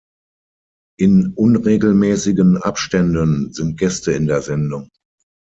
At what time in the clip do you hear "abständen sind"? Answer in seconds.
2.57-3.77